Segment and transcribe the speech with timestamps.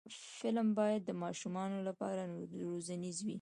[0.37, 2.21] فلم باید د ماشومانو لپاره
[2.69, 3.29] روزنیز وي